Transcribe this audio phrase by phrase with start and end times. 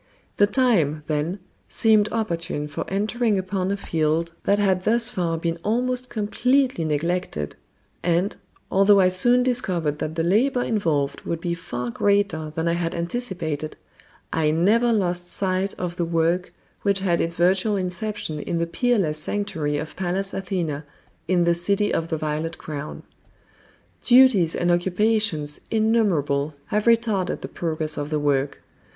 [0.37, 1.37] The time, then,
[1.69, 7.55] seemed opportune for entering upon a field that had thus far been almost completely neglected;
[8.01, 8.35] and,
[8.71, 12.95] although I soon discovered that the labor involved would be far greater than I had
[12.95, 13.77] anticipated,
[14.33, 19.19] I never lost sight of the work which had its virtual inception in the peerless
[19.19, 20.83] sanctuary of Pallas Athena
[21.27, 23.03] in the "City of the Violet Crown."
[24.03, 28.63] Duties and occupations innumerable have retarded the progress of the work.